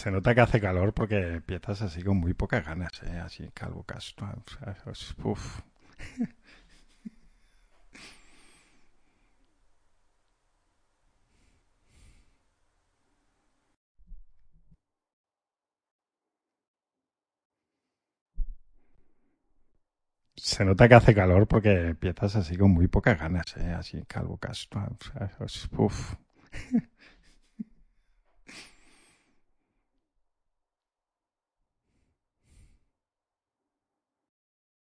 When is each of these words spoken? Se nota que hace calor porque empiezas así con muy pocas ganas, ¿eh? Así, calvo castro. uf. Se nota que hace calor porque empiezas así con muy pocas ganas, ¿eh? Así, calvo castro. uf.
Se 0.00 0.10
nota 0.10 0.34
que 0.34 0.40
hace 0.40 0.60
calor 0.60 0.94
porque 0.94 1.18
empiezas 1.34 1.82
así 1.82 2.02
con 2.02 2.16
muy 2.16 2.34
pocas 2.34 2.64
ganas, 2.64 3.02
¿eh? 3.04 3.18
Así, 3.18 3.50
calvo 3.54 3.82
castro. 3.84 4.26
uf. 5.24 5.60
Se 20.36 20.64
nota 20.64 20.88
que 20.88 20.94
hace 20.96 21.14
calor 21.14 21.46
porque 21.46 21.72
empiezas 21.90 22.34
así 22.34 22.56
con 22.56 22.72
muy 22.72 22.88
pocas 22.88 23.16
ganas, 23.16 23.56
¿eh? 23.56 23.70
Así, 23.72 24.02
calvo 24.08 24.38
castro. 24.38 24.96
uf. 25.76 26.14